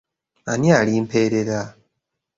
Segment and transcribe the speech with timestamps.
[0.51, 1.61] Ani alimperera?